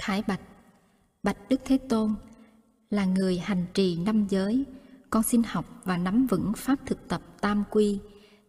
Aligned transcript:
Khải 0.00 0.22
Bạch 0.26 0.40
Bạch 1.22 1.48
Đức 1.48 1.60
Thế 1.64 1.78
Tôn 1.78 2.14
là 2.90 3.04
người 3.04 3.38
hành 3.38 3.66
trì 3.74 3.96
năm 3.96 4.26
giới, 4.28 4.64
con 5.10 5.22
xin 5.22 5.42
học 5.42 5.64
và 5.84 5.96
nắm 5.96 6.26
vững 6.26 6.52
pháp 6.56 6.78
thực 6.86 7.08
tập 7.08 7.22
tam 7.40 7.64
quy, 7.70 7.98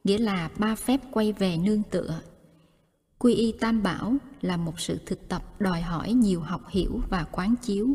nghĩa 0.04 0.18
là 0.18 0.50
ba 0.58 0.76
phép 0.76 1.02
quay 1.12 1.34
về 1.34 1.58
nương 1.58 1.84
tựa. 1.84 2.22
Quy 3.18 3.34
y 3.34 3.52
tam 3.52 3.84
bảo 3.84 4.16
là 4.42 4.58
một 4.58 4.80
sự 4.80 5.00
thực 5.06 5.28
tập 5.28 5.44
đòi 5.60 5.82
hỏi 5.82 6.14
nhiều 6.14 6.42
học 6.42 6.62
hiểu 6.70 7.02
và 7.10 7.24
quán 7.32 7.56
chiếu. 7.62 7.88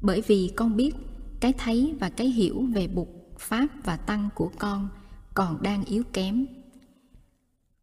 Bởi 0.00 0.22
vì 0.26 0.52
con 0.56 0.76
biết 0.76 0.94
cái 1.40 1.52
thấy 1.58 1.96
và 2.00 2.10
cái 2.10 2.26
hiểu 2.26 2.66
về 2.74 2.88
bục, 2.88 3.34
pháp 3.38 3.66
và 3.84 3.96
tăng 3.96 4.28
của 4.34 4.50
con 4.58 4.88
còn 5.34 5.62
đang 5.62 5.84
yếu 5.84 6.02
kém. 6.12 6.46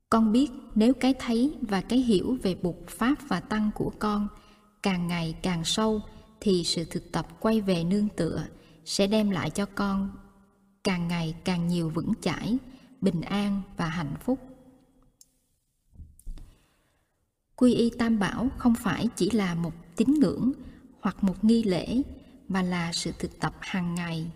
Con 0.10 0.32
biết 0.32 0.52
nếu 0.76 0.94
cái 0.94 1.14
thấy 1.20 1.56
và 1.62 1.82
cái 1.82 2.00
hiểu 2.00 2.38
về 2.44 2.56
bục, 2.56 2.88
pháp 2.88 3.16
và 3.28 3.40
tăng 3.40 3.72
của 3.76 3.92
con 4.00 4.28
càng 4.86 5.08
ngày 5.08 5.36
càng 5.42 5.66
sâu 5.66 6.02
thì 6.42 6.64
sự 6.64 6.86
thực 6.86 7.12
tập 7.12 7.28
quay 7.40 7.62
về 7.62 7.84
nương 7.84 8.10
tựa 8.10 8.46
sẽ 8.86 9.08
đem 9.08 9.30
lại 9.30 9.50
cho 9.50 9.66
con 9.66 10.10
càng 10.84 11.08
ngày 11.08 11.36
càng 11.46 11.68
nhiều 11.68 11.90
vững 11.90 12.14
chãi, 12.22 12.58
bình 13.02 13.22
an 13.22 13.62
và 13.78 13.86
hạnh 13.86 14.16
phúc. 14.22 14.40
Quy 17.56 17.74
y 17.74 17.90
tam 17.98 18.20
bảo 18.20 18.48
không 18.58 18.76
phải 18.76 19.08
chỉ 19.16 19.30
là 19.30 19.56
một 19.56 19.74
tín 19.96 20.14
ngưỡng 20.14 20.52
hoặc 21.02 21.24
một 21.24 21.44
nghi 21.44 21.64
lễ 21.64 22.02
mà 22.48 22.62
là 22.62 22.92
sự 22.94 23.12
thực 23.20 23.40
tập 23.40 23.56
hàng 23.60 23.96
ngày. 23.96 24.32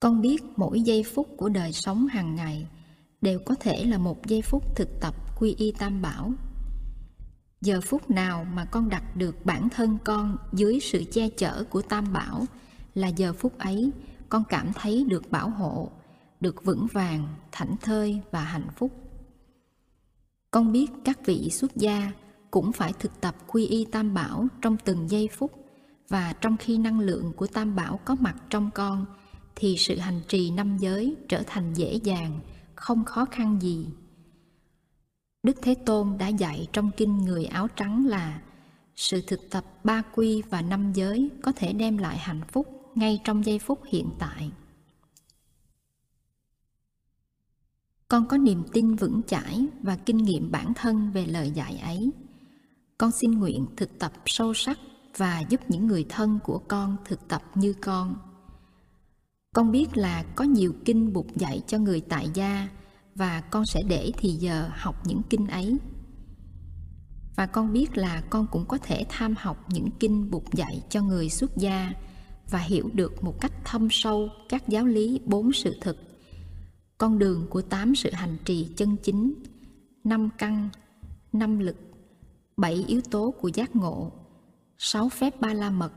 Con 0.00 0.20
biết 0.20 0.42
mỗi 0.56 0.80
giây 0.80 1.04
phút 1.14 1.28
của 1.36 1.48
đời 1.48 1.72
sống 1.72 2.06
hàng 2.06 2.34
ngày 2.34 2.66
đều 3.20 3.40
có 3.46 3.54
thể 3.54 3.84
là 3.84 3.98
một 3.98 4.26
giây 4.26 4.42
phút 4.42 4.76
thực 4.76 4.88
tập 5.00 5.14
quy 5.38 5.54
y 5.58 5.72
tam 5.72 6.02
bảo 6.02 6.32
giờ 7.60 7.80
phút 7.80 8.10
nào 8.10 8.46
mà 8.54 8.64
con 8.64 8.88
đặt 8.88 9.16
được 9.16 9.46
bản 9.46 9.68
thân 9.68 9.98
con 10.04 10.36
dưới 10.52 10.80
sự 10.80 11.04
che 11.12 11.28
chở 11.28 11.64
của 11.70 11.82
tam 11.82 12.12
bảo 12.12 12.44
là 12.94 13.08
giờ 13.08 13.32
phút 13.32 13.58
ấy 13.58 13.90
con 14.28 14.44
cảm 14.48 14.72
thấy 14.72 15.04
được 15.08 15.30
bảo 15.30 15.50
hộ, 15.50 15.90
được 16.40 16.64
vững 16.64 16.86
vàng, 16.92 17.28
thảnh 17.52 17.76
thơi 17.82 18.20
và 18.30 18.40
hạnh 18.40 18.68
phúc. 18.76 18.92
Con 20.50 20.72
biết 20.72 20.86
các 21.04 21.26
vị 21.26 21.50
xuất 21.50 21.76
gia 21.76 22.12
cũng 22.50 22.72
phải 22.72 22.92
thực 22.98 23.20
tập 23.20 23.34
quy 23.46 23.66
y 23.66 23.84
tam 23.84 24.14
bảo 24.14 24.46
trong 24.62 24.76
từng 24.84 25.10
giây 25.10 25.28
phút 25.32 25.52
và 26.08 26.32
trong 26.40 26.56
khi 26.56 26.78
năng 26.78 27.00
lượng 27.00 27.32
của 27.36 27.46
tam 27.46 27.76
bảo 27.76 28.00
có 28.04 28.16
mặt 28.20 28.36
trong 28.50 28.70
con 28.74 29.06
thì 29.56 29.76
sự 29.78 29.98
hành 29.98 30.20
trì 30.28 30.50
năm 30.50 30.76
giới 30.78 31.16
trở 31.28 31.42
thành 31.46 31.72
dễ 31.74 31.94
dàng, 31.94 32.40
không 32.74 33.04
khó 33.04 33.24
khăn 33.24 33.58
gì. 33.62 33.86
Đức 35.42 35.56
Thế 35.62 35.74
Tôn 35.74 36.18
đã 36.18 36.28
dạy 36.28 36.68
trong 36.72 36.90
kinh 36.96 37.18
người 37.18 37.44
áo 37.44 37.68
trắng 37.76 38.06
là 38.06 38.42
sự 38.96 39.22
thực 39.26 39.40
tập 39.50 39.64
ba 39.84 40.02
quy 40.14 40.42
và 40.50 40.62
năm 40.62 40.92
giới 40.92 41.30
có 41.42 41.52
thể 41.56 41.72
đem 41.72 41.98
lại 41.98 42.18
hạnh 42.18 42.40
phúc 42.52 42.92
ngay 42.94 43.20
trong 43.24 43.44
giây 43.44 43.58
phút 43.58 43.80
hiện 43.88 44.10
tại. 44.18 44.52
Con 48.08 48.28
có 48.28 48.36
niềm 48.36 48.62
tin 48.72 48.94
vững 48.94 49.20
chãi 49.26 49.66
và 49.82 49.96
kinh 49.96 50.16
nghiệm 50.16 50.50
bản 50.50 50.72
thân 50.74 51.10
về 51.10 51.26
lời 51.26 51.50
dạy 51.50 51.78
ấy. 51.78 52.10
Con 52.98 53.10
xin 53.10 53.30
nguyện 53.30 53.66
thực 53.76 53.98
tập 53.98 54.12
sâu 54.26 54.54
sắc 54.54 54.78
và 55.16 55.40
giúp 55.48 55.60
những 55.68 55.86
người 55.86 56.06
thân 56.08 56.38
của 56.44 56.58
con 56.58 56.96
thực 57.04 57.28
tập 57.28 57.42
như 57.54 57.74
con. 57.80 58.16
Con 59.54 59.70
biết 59.70 59.96
là 59.96 60.24
có 60.36 60.44
nhiều 60.44 60.74
kinh 60.84 61.12
bục 61.12 61.36
dạy 61.36 61.62
cho 61.66 61.78
người 61.78 62.00
tại 62.00 62.30
gia 62.34 62.68
và 63.20 63.40
con 63.40 63.66
sẽ 63.66 63.82
để 63.82 64.12
thì 64.18 64.28
giờ 64.28 64.70
học 64.72 65.06
những 65.06 65.22
kinh 65.30 65.46
ấy. 65.46 65.78
Và 67.36 67.46
con 67.46 67.72
biết 67.72 67.96
là 67.96 68.22
con 68.30 68.46
cũng 68.50 68.64
có 68.68 68.78
thể 68.78 69.04
tham 69.08 69.34
học 69.38 69.64
những 69.68 69.88
kinh 70.00 70.30
bục 70.30 70.54
dạy 70.54 70.82
cho 70.90 71.02
người 71.02 71.28
xuất 71.28 71.56
gia 71.56 71.92
và 72.50 72.58
hiểu 72.58 72.90
được 72.92 73.24
một 73.24 73.40
cách 73.40 73.52
thâm 73.64 73.88
sâu 73.90 74.28
các 74.48 74.68
giáo 74.68 74.86
lý 74.86 75.20
bốn 75.24 75.52
sự 75.52 75.76
thực. 75.80 75.96
Con 76.98 77.18
đường 77.18 77.46
của 77.50 77.62
tám 77.62 77.94
sự 77.94 78.10
hành 78.12 78.36
trì 78.44 78.68
chân 78.76 78.96
chính, 78.96 79.34
năm 80.04 80.28
căn, 80.38 80.68
năm 81.32 81.58
lực, 81.58 81.76
bảy 82.56 82.84
yếu 82.88 83.00
tố 83.10 83.34
của 83.40 83.48
giác 83.48 83.76
ngộ, 83.76 84.12
sáu 84.78 85.08
phép 85.08 85.40
ba 85.40 85.54
la 85.54 85.70
mật 85.70 85.92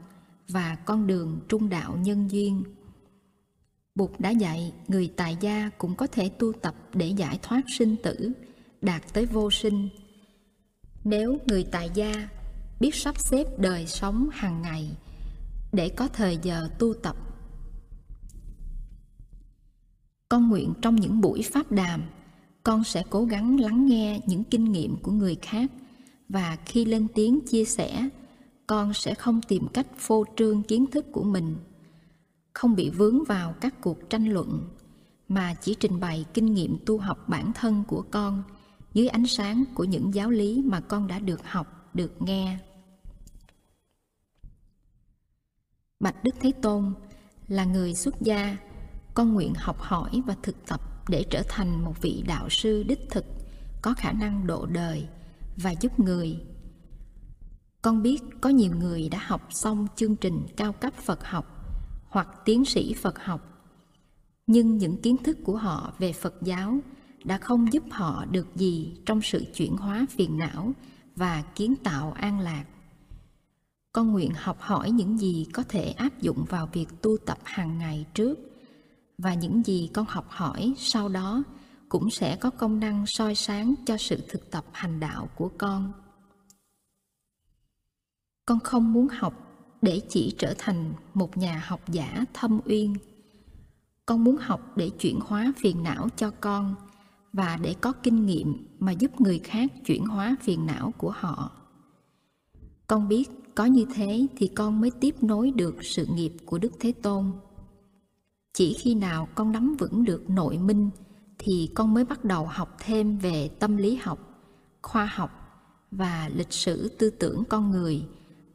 và 0.50 0.76
con 0.76 1.08
đường 1.08 1.40
trung 1.50 1.70
đạo 1.70 1.98
nhân 2.02 2.32
duyên 2.32 2.64
Bụt 3.96 4.12
đã 4.20 4.30
dạy 4.30 4.74
người 4.88 5.14
tại 5.16 5.38
gia 5.40 5.70
cũng 5.78 5.96
có 5.96 6.08
thể 6.08 6.30
tu 6.30 6.54
tập 6.54 6.76
để 6.94 7.08
giải 7.08 7.40
thoát 7.42 7.62
sinh 7.68 7.96
tử, 8.04 8.32
đạt 8.82 9.14
tới 9.14 9.26
vô 9.26 9.52
sinh. 9.52 9.90
Nếu 11.04 11.38
người 11.48 11.64
tại 11.72 11.90
gia 11.94 12.30
biết 12.80 12.96
sắp 12.96 13.20
xếp 13.20 13.60
đời 13.60 13.88
sống 13.88 14.30
hàng 14.32 14.62
ngày 14.62 14.90
để 15.72 15.90
có 15.90 16.08
thời 16.08 16.38
giờ 16.42 16.70
tu 16.80 16.94
tập. 16.94 17.16
Con 20.30 20.50
nguyện 20.50 20.74
trong 20.82 20.96
những 20.96 21.22
buổi 21.22 21.42
pháp 21.42 21.72
đàm, 21.72 22.04
con 22.64 22.84
sẽ 22.84 23.04
cố 23.10 23.26
gắng 23.26 23.60
lắng 23.60 23.86
nghe 23.86 24.20
những 24.26 24.44
kinh 24.44 24.72
nghiệm 24.72 24.96
của 24.96 25.12
người 25.12 25.36
khác 25.42 25.72
và 26.30 26.58
khi 26.66 26.86
lên 26.86 27.08
tiếng 27.16 27.40
chia 27.48 27.66
sẻ, 27.66 28.10
con 28.68 28.94
sẽ 28.94 29.14
không 29.16 29.42
tìm 29.48 29.68
cách 29.74 29.88
phô 29.98 30.26
trương 30.36 30.64
kiến 30.64 30.86
thức 30.92 31.06
của 31.12 31.24
mình 31.24 31.56
không 32.54 32.76
bị 32.76 32.90
vướng 32.90 33.24
vào 33.24 33.54
các 33.62 33.82
cuộc 33.82 34.10
tranh 34.10 34.26
luận, 34.26 34.70
mà 35.28 35.54
chỉ 35.54 35.76
trình 35.80 36.00
bày 36.00 36.26
kinh 36.34 36.54
nghiệm 36.54 36.78
tu 36.86 36.98
học 36.98 37.30
bản 37.30 37.52
thân 37.54 37.84
của 37.88 38.06
con 38.12 38.44
dưới 38.94 39.08
ánh 39.08 39.28
sáng 39.28 39.64
của 39.76 39.84
những 39.84 40.14
giáo 40.14 40.30
lý 40.30 40.64
mà 40.66 40.80
con 40.80 41.08
đã 41.08 41.20
được 41.20 41.42
học, 41.46 41.90
được 41.94 42.22
nghe. 42.22 42.58
Bạch 46.00 46.24
đức 46.24 46.36
thế 46.40 46.52
tôn 46.62 46.94
là 47.48 47.66
người 47.66 47.94
xuất 47.94 48.22
gia, 48.22 48.58
con 49.14 49.34
nguyện 49.34 49.54
học 49.56 49.82
hỏi 49.82 50.22
và 50.26 50.36
thực 50.44 50.66
tập 50.68 50.82
để 51.10 51.26
trở 51.30 51.44
thành 51.50 51.84
một 51.84 52.02
vị 52.02 52.24
đạo 52.28 52.50
sư 52.50 52.84
đích 52.84 53.10
thực, 53.10 53.26
có 53.82 53.94
khả 53.98 54.12
năng 54.12 54.48
độ 54.48 54.66
đời 54.66 55.08
và 55.58 55.72
giúp 55.72 56.00
người. 56.00 56.40
Con 57.82 58.02
biết 58.02 58.24
có 58.42 58.50
nhiều 58.50 58.72
người 58.76 59.10
đã 59.10 59.20
học 59.22 59.48
xong 59.50 59.88
chương 59.96 60.16
trình 60.16 60.46
cao 60.58 60.74
cấp 60.74 60.94
phật 60.94 61.24
học 61.24 61.63
hoặc 62.14 62.28
tiến 62.46 62.66
sĩ 62.66 62.94
Phật 62.94 63.20
học. 63.24 63.42
Nhưng 64.48 64.78
những 64.78 65.02
kiến 65.02 65.18
thức 65.24 65.38
của 65.44 65.58
họ 65.58 65.94
về 66.00 66.14
Phật 66.14 66.36
giáo 66.42 66.80
đã 67.24 67.38
không 67.38 67.74
giúp 67.74 67.84
họ 67.92 68.26
được 68.26 68.56
gì 68.56 68.98
trong 69.06 69.22
sự 69.22 69.46
chuyển 69.56 69.78
hóa 69.78 70.06
phiền 70.10 70.38
não 70.38 70.72
và 71.16 71.44
kiến 71.56 71.76
tạo 71.84 72.12
an 72.12 72.40
lạc. 72.40 72.66
Con 73.92 74.12
nguyện 74.12 74.32
học 74.36 74.58
hỏi 74.60 74.92
những 74.92 75.18
gì 75.18 75.48
có 75.54 75.64
thể 75.70 75.92
áp 75.92 76.22
dụng 76.22 76.46
vào 76.50 76.70
việc 76.74 76.88
tu 77.02 77.18
tập 77.26 77.38
hàng 77.44 77.78
ngày 77.78 78.06
trước, 78.14 78.40
và 79.18 79.34
những 79.34 79.64
gì 79.64 79.90
con 79.94 80.06
học 80.10 80.26
hỏi 80.30 80.74
sau 80.78 81.10
đó 81.10 81.44
cũng 81.90 82.10
sẽ 82.10 82.36
có 82.36 82.50
công 82.50 82.80
năng 82.80 83.06
soi 83.08 83.36
sáng 83.36 83.76
cho 83.86 83.98
sự 83.98 84.24
thực 84.30 84.52
tập 84.52 84.66
hành 84.72 85.00
đạo 85.00 85.30
của 85.36 85.50
con. 85.58 85.94
Con 88.46 88.60
không 88.60 88.94
muốn 88.94 89.08
học 89.08 89.53
để 89.84 90.02
chỉ 90.10 90.36
trở 90.38 90.54
thành 90.58 90.94
một 91.14 91.38
nhà 91.38 91.64
học 91.68 91.82
giả 91.92 92.26
thâm 92.34 92.60
uyên. 92.66 92.94
Con 94.06 94.24
muốn 94.24 94.38
học 94.38 94.78
để 94.78 94.90
chuyển 94.90 95.20
hóa 95.26 95.54
phiền 95.58 95.84
não 95.84 96.08
cho 96.16 96.32
con 96.42 96.76
và 97.34 97.58
để 97.62 97.76
có 97.82 97.92
kinh 97.92 98.26
nghiệm 98.26 98.68
mà 98.80 98.92
giúp 98.92 99.22
người 99.22 99.40
khác 99.40 99.72
chuyển 99.86 100.06
hóa 100.06 100.36
phiền 100.42 100.66
não 100.66 100.94
của 100.98 101.12
họ. 101.16 101.52
Con 102.88 103.08
biết 103.08 103.30
có 103.56 103.66
như 103.66 103.86
thế 103.96 104.28
thì 104.38 104.48
con 104.48 104.82
mới 104.82 104.92
tiếp 104.92 105.16
nối 105.24 105.52
được 105.52 105.76
sự 105.82 106.06
nghiệp 106.06 106.34
của 106.46 106.58
đức 106.58 106.72
thế 106.80 106.92
tôn. 106.92 107.32
Chỉ 108.54 108.74
khi 108.74 108.96
nào 108.96 109.28
con 109.36 109.52
nắm 109.52 109.76
vững 109.80 110.04
được 110.04 110.30
nội 110.30 110.58
minh 110.58 110.90
thì 111.40 111.70
con 111.76 111.94
mới 111.94 112.06
bắt 112.06 112.26
đầu 112.26 112.46
học 112.46 112.76
thêm 112.80 113.18
về 113.18 113.50
tâm 113.60 113.78
lý 113.78 113.96
học, 113.96 114.20
khoa 114.82 115.06
học 115.06 115.32
và 115.92 116.30
lịch 116.36 116.54
sử 116.54 116.96
tư 116.98 117.10
tưởng 117.10 117.44
con 117.50 117.72
người 117.72 118.06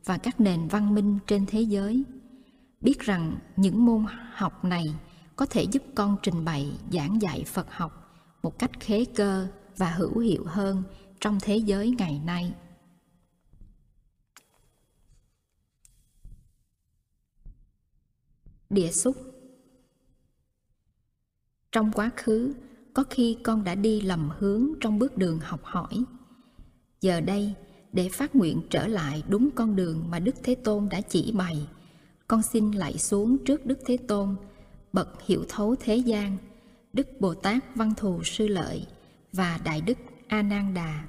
và 0.09 0.19
các 0.19 0.41
nền 0.41 0.69
văn 0.69 0.95
minh 0.95 1.19
trên 1.27 1.47
thế 1.47 1.61
giới. 1.61 2.05
Biết 2.81 3.01
rằng 3.01 3.39
những 3.57 3.87
môn 3.87 4.05
học 4.33 4.65
này 4.65 4.85
có 5.37 5.47
thể 5.47 5.63
giúp 5.63 5.83
con 5.95 6.17
trình 6.23 6.45
bày, 6.45 6.79
giảng 6.93 7.23
dạy 7.23 7.45
phật 7.45 7.67
học 7.71 8.15
một 8.43 8.59
cách 8.59 8.71
khế 8.81 9.05
cơ 9.05 9.49
và 9.77 9.91
hữu 9.91 10.19
hiệu 10.19 10.45
hơn 10.45 10.83
trong 11.21 11.39
thế 11.43 11.57
giới 11.57 11.91
ngày 11.91 12.21
nay. 12.25 12.55
Địa 18.71 18.91
xúc. 18.91 19.17
Trong 21.73 21.93
quá 21.93 22.11
khứ, 22.17 22.55
có 22.95 23.05
khi 23.11 23.39
con 23.43 23.65
đã 23.65 23.75
đi 23.75 24.01
lầm 24.01 24.31
hướng 24.39 24.69
trong 24.81 24.99
bước 24.99 25.17
đường 25.17 25.39
học 25.39 25.61
hỏi. 25.65 26.05
Giờ 27.01 27.21
đây 27.21 27.55
để 27.93 28.09
phát 28.09 28.37
nguyện 28.37 28.63
trở 28.71 28.87
lại 28.87 29.23
đúng 29.29 29.51
con 29.51 29.77
đường 29.77 30.05
mà 30.11 30.19
Đức 30.19 30.35
Thế 30.43 30.55
Tôn 30.55 30.89
đã 30.91 31.01
chỉ 31.01 31.33
bày. 31.33 31.69
Con 32.29 32.43
xin 32.43 32.71
lạy 32.71 32.99
xuống 32.99 33.39
trước 33.45 33.67
Đức 33.67 33.79
Thế 33.87 33.97
Tôn, 33.97 34.37
bậc 34.93 35.23
hiểu 35.27 35.45
thấu 35.49 35.75
thế 35.81 35.97
gian, 35.97 36.37
Đức 36.93 37.21
Bồ 37.21 37.35
Tát 37.35 37.77
Văn 37.77 37.95
Thù 37.97 38.25
Sư 38.25 38.49
Lợi 38.49 38.87
và 39.33 39.61
Đại 39.65 39.81
Đức 39.81 39.99
A 40.29 40.43
Nan 40.43 40.75
Đà 40.75 41.05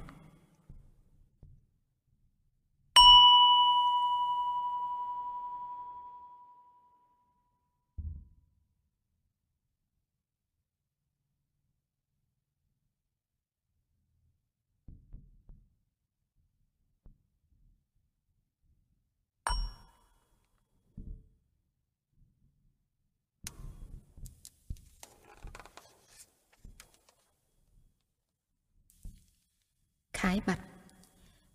thái 30.20 30.40
bạch. 30.46 30.60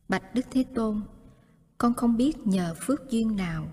Bạch 0.10 0.36
Đức 0.36 0.46
Thế 0.52 0.64
Tôn 0.76 1.02
Con 1.78 1.94
không 1.94 2.18
biết 2.18 2.48
nhờ 2.48 2.76
phước 2.82 3.10
duyên 3.10 3.36
nào 3.36 3.68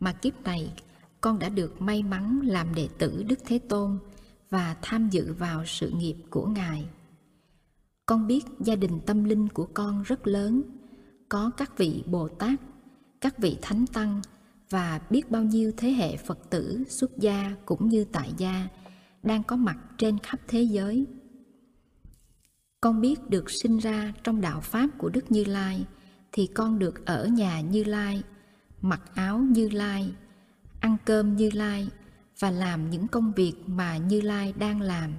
Mà 0.00 0.12
kiếp 0.12 0.42
này 0.42 0.72
con 1.20 1.38
đã 1.38 1.48
được 1.48 1.80
may 1.82 2.02
mắn 2.02 2.40
làm 2.42 2.74
đệ 2.74 2.88
tử 2.98 3.22
Đức 3.28 3.38
Thế 3.44 3.58
Tôn 3.58 3.98
Và 4.50 4.76
tham 4.82 5.08
dự 5.10 5.32
vào 5.32 5.64
sự 5.66 5.90
nghiệp 5.90 6.16
của 6.30 6.46
Ngài. 6.46 6.88
Con 8.06 8.26
biết 8.26 8.44
gia 8.60 8.76
đình 8.76 9.00
tâm 9.06 9.24
linh 9.24 9.48
của 9.48 9.68
con 9.74 10.02
rất 10.02 10.26
lớn 10.26 10.62
Có 11.28 11.50
các 11.56 11.78
vị 11.78 12.02
Bồ 12.06 12.28
Tát, 12.28 12.60
các 13.20 13.38
vị 13.38 13.58
Thánh 13.62 13.86
Tăng 13.86 14.22
Và 14.70 15.00
biết 15.10 15.30
bao 15.30 15.42
nhiêu 15.42 15.72
thế 15.76 15.90
hệ 15.90 16.16
Phật 16.16 16.50
tử, 16.50 16.84
xuất 16.88 17.18
gia 17.18 17.54
cũng 17.66 17.88
như 17.88 18.04
tại 18.04 18.32
gia 18.36 18.68
Đang 19.22 19.42
có 19.42 19.56
mặt 19.56 19.76
trên 19.98 20.18
khắp 20.18 20.40
thế 20.48 20.62
giới 20.62 21.06
con 22.84 23.00
biết 23.00 23.30
được 23.30 23.50
sinh 23.50 23.78
ra 23.78 24.12
trong 24.24 24.40
đạo 24.40 24.60
pháp 24.60 24.88
của 24.98 25.08
đức 25.08 25.32
như 25.32 25.44
lai, 25.44 25.84
thì 26.32 26.46
con 26.46 26.78
được 26.78 27.06
ở 27.06 27.26
nhà 27.26 27.60
như 27.60 27.84
lai, 27.84 28.22
mặc 28.80 29.00
áo 29.14 29.38
như 29.38 29.68
lai, 29.68 30.12
ăn 30.80 30.96
cơm 31.04 31.36
như 31.36 31.50
lai 31.52 31.88
và 32.38 32.50
làm 32.50 32.90
những 32.90 33.08
công 33.08 33.32
việc 33.32 33.52
mà 33.66 33.96
như 33.96 34.20
lai 34.20 34.52
đang 34.58 34.80
làm. 34.80 35.12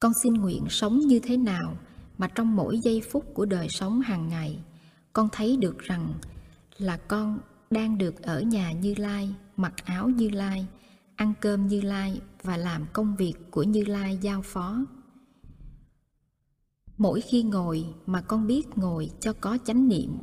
Con 0.00 0.12
xin 0.22 0.34
nguyện 0.34 0.64
sống 0.70 0.98
như 0.98 1.20
thế 1.22 1.36
nào 1.36 1.76
mà 2.18 2.28
trong 2.34 2.56
mỗi 2.56 2.78
giây 2.78 3.02
phút 3.10 3.24
của 3.34 3.46
đời 3.46 3.68
sống 3.68 4.00
hàng 4.00 4.28
ngày, 4.28 4.58
con 5.12 5.28
thấy 5.32 5.56
được 5.56 5.78
rằng 5.78 6.14
là 6.78 6.96
con 6.96 7.38
đang 7.70 7.98
được 7.98 8.22
ở 8.22 8.40
nhà 8.40 8.72
như 8.72 8.94
lai, 8.98 9.34
mặc 9.56 9.74
áo 9.84 10.08
như 10.08 10.28
lai 10.28 10.66
ăn 11.20 11.34
cơm 11.40 11.66
Như 11.66 11.80
Lai 11.80 12.20
và 12.42 12.56
làm 12.56 12.86
công 12.92 13.16
việc 13.16 13.34
của 13.50 13.62
Như 13.62 13.84
Lai 13.84 14.18
giao 14.22 14.42
phó. 14.42 14.84
Mỗi 16.98 17.20
khi 17.20 17.42
ngồi 17.42 17.84
mà 18.06 18.20
con 18.20 18.46
biết 18.46 18.78
ngồi 18.78 19.10
cho 19.20 19.32
có 19.32 19.58
chánh 19.64 19.88
niệm, 19.88 20.18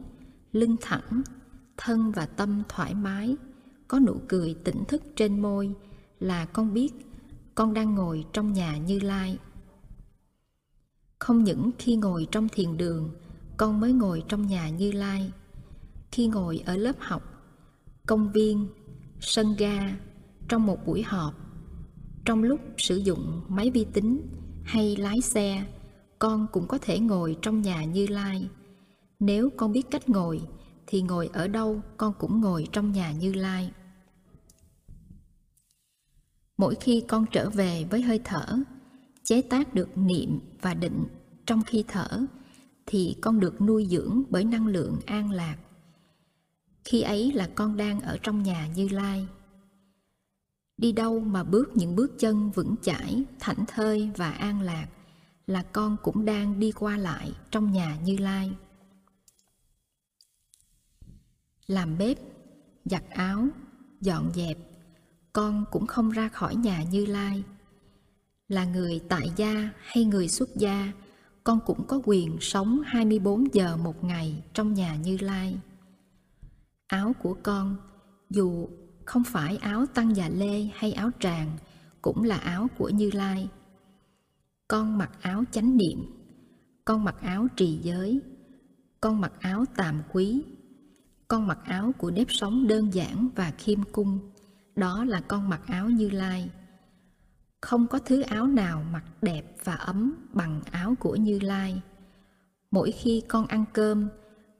lưng 0.52 0.76
thẳng, 0.82 1.22
thân 1.78 2.12
và 2.12 2.26
tâm 2.26 2.64
thoải 2.70 2.94
mái, 2.94 3.36
có 3.88 4.00
nụ 4.00 4.22
cười 4.28 4.54
tỉnh 4.54 4.84
thức 4.88 5.04
trên 5.16 5.40
môi 5.40 5.74
là 6.20 6.46
con 6.46 6.74
biết 6.74 6.94
con 7.56 7.74
đang 7.74 7.96
ngồi 7.96 8.26
trong 8.34 8.54
nhà 8.54 8.78
Như 8.78 9.00
Lai. 9.00 9.38
Không 11.20 11.44
những 11.44 11.72
khi 11.80 11.96
ngồi 11.96 12.28
trong 12.32 12.50
thiền 12.50 12.78
đường, 12.78 13.12
con 13.58 13.80
mới 13.80 13.94
ngồi 13.94 14.24
trong 14.28 14.48
nhà 14.48 14.70
Như 14.70 14.92
Lai. 14.92 15.32
Khi 16.12 16.28
ngồi 16.28 16.64
ở 16.66 16.78
lớp 16.78 16.96
học, 17.00 17.24
công 18.08 18.32
viên, 18.32 18.68
sân 19.20 19.56
ga, 19.58 19.96
trong 20.50 20.66
một 20.66 20.86
buổi 20.86 21.04
họp. 21.04 21.34
Trong 22.26 22.44
lúc 22.44 22.60
sử 22.78 22.98
dụng 22.98 23.42
máy 23.48 23.72
vi 23.72 23.86
tính 23.94 24.22
hay 24.64 24.96
lái 24.96 25.22
xe, 25.22 25.66
con 26.20 26.48
cũng 26.52 26.68
có 26.68 26.78
thể 26.82 27.00
ngồi 27.00 27.38
trong 27.42 27.62
nhà 27.62 27.84
như 27.84 28.08
lai. 28.08 28.50
Nếu 29.20 29.50
con 29.58 29.72
biết 29.72 29.84
cách 29.92 30.10
ngồi, 30.10 30.42
thì 30.88 31.02
ngồi 31.02 31.30
ở 31.34 31.48
đâu 31.48 31.82
con 31.98 32.14
cũng 32.20 32.42
ngồi 32.42 32.68
trong 32.72 32.92
nhà 32.92 33.12
như 33.12 33.34
lai. 33.34 33.72
Mỗi 36.58 36.76
khi 36.76 37.04
con 37.08 37.26
trở 37.32 37.50
về 37.50 37.86
với 37.90 38.02
hơi 38.02 38.20
thở, 38.24 38.58
chế 39.24 39.42
tác 39.42 39.74
được 39.74 39.98
niệm 39.98 40.40
và 40.62 40.74
định 40.74 41.04
trong 41.46 41.62
khi 41.64 41.84
thở, 41.88 42.26
thì 42.86 43.16
con 43.22 43.40
được 43.40 43.62
nuôi 43.62 43.86
dưỡng 43.86 44.24
bởi 44.30 44.44
năng 44.44 44.68
lượng 44.68 45.00
an 45.06 45.32
lạc. 45.32 45.58
Khi 46.84 47.02
ấy 47.02 47.32
là 47.32 47.50
con 47.56 47.78
đang 47.78 48.02
ở 48.02 48.18
trong 48.24 48.44
nhà 48.44 48.68
như 48.76 48.90
lai 48.90 49.28
đi 50.78 50.92
đâu 50.92 51.20
mà 51.20 51.44
bước 51.44 51.70
những 51.76 51.96
bước 51.96 52.20
chân 52.20 52.52
vững 52.52 52.76
chãi 52.82 53.24
thảnh 53.40 53.66
thơi 53.68 54.12
và 54.16 54.32
an 54.32 54.62
lạc 54.62 54.88
là 55.48 55.64
con 55.64 55.98
cũng 56.04 56.26
đang 56.26 56.60
đi 56.60 56.72
qua 56.72 56.98
lại 56.98 57.32
trong 57.52 57.72
nhà 57.72 57.98
như 58.04 58.18
lai 58.18 58.52
làm 61.68 61.98
bếp 61.98 62.18
giặt 62.86 63.04
áo 63.10 63.48
dọn 64.02 64.32
dẹp 64.36 64.58
con 65.34 65.66
cũng 65.72 65.88
không 65.88 66.10
ra 66.10 66.30
khỏi 66.30 66.56
nhà 66.56 66.84
như 66.84 67.06
lai 67.06 67.44
là 68.48 68.66
người 68.66 69.02
tại 69.10 69.32
gia 69.36 69.70
hay 69.82 70.06
người 70.06 70.28
xuất 70.28 70.56
gia 70.56 70.94
con 71.48 71.60
cũng 71.66 71.88
có 71.88 72.02
quyền 72.06 72.38
sống 72.42 72.82
24 72.86 73.54
giờ 73.54 73.78
một 73.78 74.04
ngày 74.04 74.44
trong 74.54 74.74
nhà 74.74 74.96
Như 74.96 75.18
Lai. 75.22 75.58
Áo 76.88 77.14
của 77.24 77.38
con, 77.44 77.78
dù 78.30 78.68
không 79.08 79.24
phải 79.24 79.58
áo 79.58 79.86
tăng 79.86 80.16
già 80.16 80.30
lê 80.30 80.64
hay 80.76 80.94
áo 80.94 81.10
tràng, 81.20 81.52
cũng 82.02 82.24
là 82.24 82.38
áo 82.38 82.68
của 82.78 82.90
như 82.90 83.12
lai. 83.14 83.50
Con 84.68 84.98
mặc 84.98 85.12
áo 85.22 85.44
chánh 85.52 85.78
niệm, 85.78 86.00
con 86.86 87.04
mặc 87.04 87.16
áo 87.22 87.48
trì 87.56 87.80
giới, 87.84 88.20
con 89.02 89.22
mặc 89.22 89.34
áo 89.40 89.66
tàm 89.76 90.02
quý, 90.14 90.44
con 91.28 91.48
mặc 91.48 91.60
áo 91.66 91.92
của 91.98 92.12
nếp 92.12 92.28
sống 92.30 92.68
đơn 92.68 92.94
giản 92.94 93.30
và 93.36 93.52
khiêm 93.58 93.84
cung. 93.84 94.20
Đó 94.76 95.06
là 95.06 95.22
con 95.28 95.50
mặc 95.50 95.62
áo 95.68 95.90
như 95.90 96.10
lai. 96.10 96.50
Không 97.62 97.88
có 97.88 98.00
thứ 98.00 98.22
áo 98.22 98.48
nào 98.48 98.84
mặc 98.92 99.04
đẹp 99.22 99.56
và 99.64 99.76
ấm 99.76 100.14
bằng 100.34 100.62
áo 100.72 100.96
của 101.00 101.16
như 101.16 101.40
lai. 101.40 101.82
Mỗi 102.72 102.92
khi 102.92 103.24
con 103.28 103.48
ăn 103.48 103.66
cơm, 103.74 104.08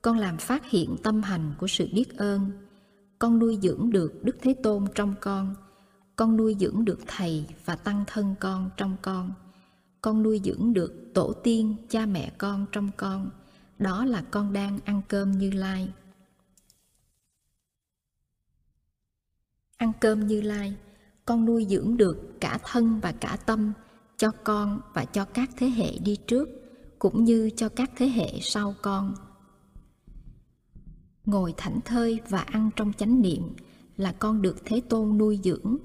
con 0.02 0.18
làm 0.18 0.38
phát 0.38 0.70
hiện 0.70 0.96
tâm 1.04 1.24
hành 1.24 1.54
của 1.58 1.68
sự 1.68 1.90
biết 1.94 2.18
ơn 2.18 2.67
con 3.20 3.40
nuôi 3.40 3.60
dưỡng 3.62 3.90
được 3.90 4.24
Đức 4.24 4.38
Thế 4.42 4.54
Tôn 4.64 4.86
trong 4.96 5.16
con, 5.22 5.56
con 6.16 6.38
nuôi 6.38 6.56
dưỡng 6.60 6.86
được 6.86 7.00
Thầy 7.08 7.46
và 7.66 7.76
Tăng 7.76 8.04
thân 8.08 8.36
con 8.40 8.70
trong 8.78 8.96
con, 9.02 9.34
con 10.02 10.24
nuôi 10.24 10.42
dưỡng 10.44 10.74
được 10.74 10.94
Tổ 11.14 11.34
tiên, 11.34 11.76
cha 11.90 12.06
mẹ 12.06 12.32
con 12.38 12.66
trong 12.72 12.90
con, 12.98 13.30
đó 13.80 14.06
là 14.06 14.24
con 14.32 14.54
đang 14.54 14.80
ăn 14.86 15.02
cơm 15.08 15.32
như 15.32 15.52
lai. 15.52 15.94
Ăn 19.78 19.92
cơm 20.00 20.28
như 20.28 20.42
lai, 20.42 20.76
con 21.26 21.46
nuôi 21.46 21.66
dưỡng 21.70 21.98
được 21.98 22.18
cả 22.40 22.60
thân 22.64 23.00
và 23.00 23.12
cả 23.12 23.38
tâm 23.46 23.74
cho 24.18 24.32
con 24.44 24.82
và 24.94 25.06
cho 25.06 25.26
các 25.26 25.50
thế 25.58 25.68
hệ 25.68 25.98
đi 25.98 26.16
trước, 26.28 26.50
cũng 27.00 27.24
như 27.24 27.50
cho 27.56 27.70
các 27.70 27.92
thế 27.96 28.08
hệ 28.08 28.40
sau 28.42 28.76
con 28.82 29.16
ngồi 31.28 31.54
thảnh 31.58 31.80
thơi 31.86 32.20
và 32.30 32.40
ăn 32.40 32.70
trong 32.76 32.94
chánh 32.94 33.22
niệm 33.22 33.44
là 33.98 34.12
con 34.12 34.42
được 34.42 34.58
thế 34.66 34.82
tôn 34.90 35.18
nuôi 35.18 35.40
dưỡng, 35.44 35.78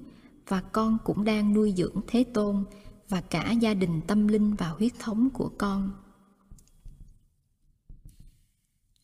và 0.48 0.60
con 0.60 0.98
cũng 1.04 1.24
đang 1.24 1.54
nuôi 1.54 1.74
dưỡng 1.76 2.00
thế 2.06 2.24
tôn 2.24 2.64
và 3.08 3.20
cả 3.20 3.50
gia 3.50 3.74
đình 3.74 4.00
tâm 4.06 4.28
linh 4.28 4.54
và 4.54 4.68
huyết 4.68 4.92
thống 4.98 5.30
của 5.30 5.50
con. 5.58 5.90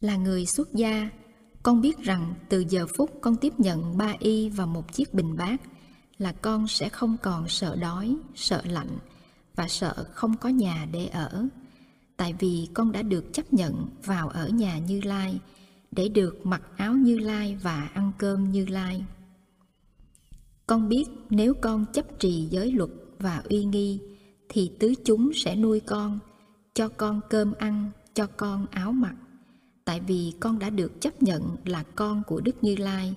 Là 0.00 0.16
người 0.16 0.46
xuất 0.46 0.74
gia, 0.74 1.10
con 1.62 1.80
biết 1.80 1.98
rằng 1.98 2.34
từ 2.48 2.64
giờ 2.68 2.86
phút 2.96 3.10
con 3.20 3.36
tiếp 3.36 3.52
nhận 3.58 3.98
ba 3.98 4.14
y 4.18 4.48
và 4.48 4.66
một 4.66 4.92
chiếc 4.92 5.14
bình 5.14 5.36
bát 5.36 5.60
là 6.18 6.32
con 6.32 6.68
sẽ 6.68 6.88
không 6.88 7.16
còn 7.22 7.48
sợ 7.48 7.76
đói, 7.76 8.16
sợ 8.34 8.62
lạnh 8.64 8.98
và 9.54 9.68
sợ 9.68 10.06
không 10.14 10.36
có 10.36 10.48
nhà 10.48 10.86
để 10.92 11.06
ở. 11.06 11.46
Tại 12.16 12.34
vì 12.38 12.68
con 12.74 12.92
đã 12.92 13.02
được 13.02 13.32
chấp 13.32 13.52
nhận 13.52 13.86
vào 14.04 14.28
ở 14.28 14.48
nhà 14.48 14.78
như 14.78 15.00
lai 15.00 15.40
để 15.90 16.08
được 16.08 16.46
mặc 16.46 16.62
áo 16.76 16.94
như 16.94 17.18
lai 17.18 17.58
và 17.62 17.90
ăn 17.94 18.12
cơm 18.18 18.52
như 18.52 18.66
lai. 18.66 19.04
Con 20.66 20.88
biết 20.88 21.04
nếu 21.30 21.54
con 21.54 21.86
chấp 21.92 22.18
trì 22.18 22.48
giới 22.50 22.72
luật 22.72 22.90
và 23.18 23.42
uy 23.50 23.64
nghi, 23.64 24.00
thì 24.48 24.70
tứ 24.78 24.94
chúng 25.04 25.30
sẽ 25.34 25.56
nuôi 25.56 25.80
con, 25.80 26.18
cho 26.74 26.88
con 26.88 27.20
cơm 27.30 27.52
ăn, 27.58 27.90
cho 28.14 28.26
con 28.26 28.66
áo 28.66 28.92
mặc. 28.92 29.14
Tại 29.84 30.00
vì 30.00 30.32
con 30.40 30.58
đã 30.58 30.70
được 30.70 31.00
chấp 31.00 31.22
nhận 31.22 31.56
là 31.64 31.82
con 31.82 32.22
của 32.26 32.40
đức 32.40 32.64
như 32.64 32.76
lai, 32.76 33.14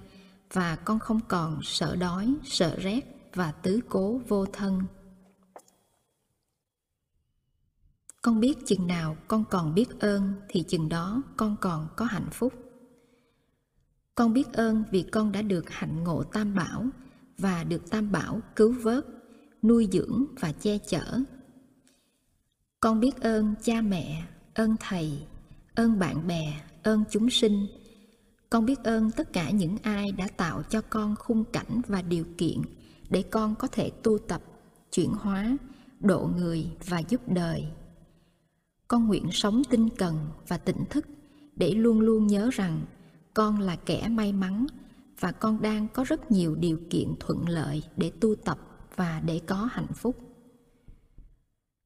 và 0.54 0.76
con 0.76 1.00
không 1.00 1.20
còn 1.28 1.60
sợ 1.64 1.96
đói, 1.96 2.34
sợ 2.44 2.76
rét 2.80 3.30
và 3.34 3.52
tứ 3.52 3.80
cố 3.90 4.22
vô 4.28 4.46
thân. 4.46 4.82
Con 8.22 8.40
biết 8.40 8.58
chừng 8.66 8.88
nào 8.88 9.18
con 9.28 9.46
còn 9.50 9.74
biết 9.74 10.00
ơn, 10.00 10.34
thì 10.50 10.64
chừng 10.68 10.90
đó 10.90 11.24
con 11.38 11.56
còn 11.62 11.88
có 11.96 12.06
hạnh 12.06 12.30
phúc. 12.32 12.54
Con 14.16 14.34
biết 14.34 14.54
ơn 14.54 14.84
vì 14.92 15.04
con 15.04 15.32
đã 15.32 15.42
được 15.42 15.70
hạnh 15.70 16.04
ngộ 16.04 16.24
tam 16.24 16.56
bảo 16.56 16.86
và 17.38 17.64
được 17.64 17.90
tam 17.90 18.12
bảo 18.12 18.40
cứu 18.56 18.76
vớt, 18.82 19.06
nuôi 19.64 19.88
dưỡng 19.92 20.26
và 20.40 20.52
che 20.52 20.78
chở. 20.78 21.20
Con 22.80 23.00
biết 23.00 23.22
ơn 23.22 23.56
cha 23.64 23.82
mẹ, 23.82 24.28
ơn 24.54 24.76
thầy, 24.80 25.28
ơn 25.76 26.00
bạn 26.00 26.28
bè, 26.28 26.62
ơn 26.84 27.04
chúng 27.10 27.30
sinh. 27.30 27.68
Con 28.50 28.66
biết 28.66 28.84
ơn 28.84 29.12
tất 29.12 29.34
cả 29.34 29.50
những 29.50 29.78
ai 29.84 30.12
đã 30.12 30.28
tạo 30.38 30.64
cho 30.70 30.82
con 30.82 31.16
khung 31.16 31.44
cảnh 31.44 31.82
và 31.88 32.02
điều 32.02 32.26
kiện 32.38 32.62
để 33.10 33.24
con 33.32 33.56
có 33.56 33.68
thể 33.68 33.92
tu 34.04 34.18
tập, 34.18 34.42
chuyển 34.92 35.12
hóa, 35.12 35.58
độ 36.00 36.30
người 36.38 36.68
và 36.88 37.00
giúp 37.00 37.22
đời 37.28 37.68
con 38.92 39.08
nguyện 39.08 39.32
sống 39.32 39.62
tinh 39.70 39.90
cần 39.98 40.18
và 40.48 40.58
tỉnh 40.58 40.86
thức 40.90 41.06
để 41.56 41.72
luôn 41.72 42.00
luôn 42.00 42.28
nhớ 42.28 42.50
rằng 42.54 42.82
con 43.34 43.60
là 43.60 43.76
kẻ 43.76 44.08
may 44.08 44.34
mắn 44.34 44.66
và 45.20 45.32
con 45.32 45.62
đang 45.62 45.88
có 45.88 46.04
rất 46.04 46.32
nhiều 46.32 46.56
điều 46.56 46.80
kiện 46.90 47.14
thuận 47.20 47.50
lợi 47.50 47.84
để 47.98 48.12
tu 48.22 48.36
tập 48.36 48.60
và 48.96 49.22
để 49.26 49.42
có 49.48 49.56
hạnh 49.56 49.94
phúc. 49.94 50.16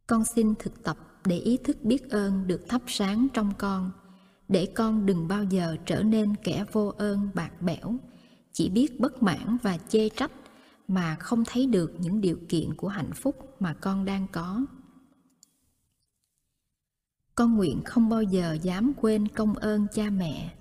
Con 0.08 0.26
xin 0.26 0.54
thực 0.60 0.84
tập 0.84 0.98
để 1.26 1.38
ý 1.38 1.58
thức 1.58 1.84
biết 1.84 2.10
ơn 2.10 2.48
được 2.48 2.62
thắp 2.70 2.82
sáng 2.88 3.28
trong 3.34 3.52
con, 3.58 3.92
để 4.48 4.66
con 4.76 5.06
đừng 5.06 5.28
bao 5.28 5.44
giờ 5.44 5.78
trở 5.86 6.04
nên 6.04 6.36
kẻ 6.44 6.66
vô 6.72 6.94
ơn, 6.98 7.30
bạc 7.34 7.62
bẽo, 7.62 7.96
chỉ 8.52 8.70
biết 8.70 9.00
bất 9.00 9.24
mãn 9.24 9.58
và 9.64 9.78
chê 9.78 10.10
trách 10.10 10.32
mà 10.88 11.16
không 11.16 11.44
thấy 11.46 11.66
được 11.66 11.92
những 12.00 12.22
điều 12.22 12.38
kiện 12.50 12.74
của 12.74 12.88
hạnh 12.88 13.12
phúc 13.14 13.56
mà 13.60 13.74
con 13.74 14.06
đang 14.06 14.28
có 14.32 14.66
con 17.36 17.56
nguyện 17.56 17.82
không 17.86 18.10
bao 18.10 18.24
giờ 18.24 18.58
dám 18.62 18.94
quên 19.02 19.28
công 19.28 19.54
ơn 19.54 19.88
cha 19.94 20.10
mẹ, 20.10 20.54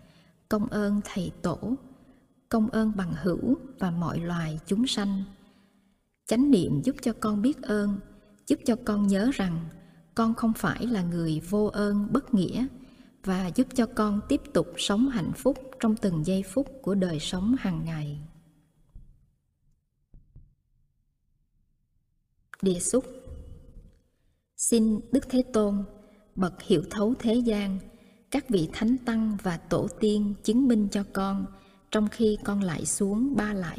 công 0.49 0.67
ơn 0.67 1.01
thầy 1.05 1.33
tổ, 1.43 1.75
công 2.49 2.71
ơn 2.71 2.93
bằng 2.97 3.13
hữu 3.23 3.57
và 3.79 3.91
mọi 3.91 4.19
loài 4.19 4.61
chúng 4.67 4.87
sanh. 4.87 5.25
Chánh 6.27 6.51
niệm 6.51 6.81
giúp 6.85 6.97
cho 7.03 7.13
con 7.21 7.43
biết 7.43 7.63
ơn, 7.63 7.99
giúp 8.47 8.59
cho 8.65 8.77
con 8.85 9.07
nhớ 9.07 9.31
rằng 9.35 9.69
con 10.15 10.35
không 10.35 10.53
phải 10.53 10.87
là 10.87 11.03
người 11.03 11.41
vô 11.51 11.67
ơn, 11.67 12.13
bất 12.13 12.35
nghĩa 12.35 12.67
và 13.25 13.51
giúp 13.55 13.67
cho 13.75 13.87
con 13.87 14.21
tiếp 14.29 14.41
tục 14.53 14.67
sống 14.77 15.09
hạnh 15.09 15.33
phúc 15.37 15.59
trong 15.81 15.97
từng 15.97 16.27
giây 16.27 16.43
phút 16.43 16.67
của 16.83 16.95
đời 16.95 17.21
sống 17.21 17.57
hàng 17.59 17.85
ngày. 17.85 18.21
Địa 22.63 22.79
xúc 22.79 23.05
xin 24.57 25.01
đức 25.13 25.25
thế 25.29 25.43
tôn 25.53 25.85
bậc 26.37 26.63
hiểu 26.63 26.83
thấu 26.91 27.15
thế 27.19 27.35
gian, 27.35 27.79
các 28.31 28.49
vị 28.49 28.69
thánh 28.73 28.97
tăng 28.99 29.37
và 29.43 29.57
tổ 29.57 29.89
tiên 30.01 30.35
chứng 30.45 30.69
minh 30.69 30.89
cho 30.91 31.05
con, 31.13 31.47
trong 31.91 32.09
khi 32.09 32.39
con 32.45 32.63
lại 32.63 32.87
xuống 32.87 33.37
ba 33.37 33.53
lại. 33.53 33.79